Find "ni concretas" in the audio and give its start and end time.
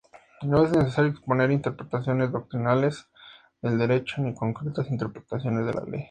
4.23-4.89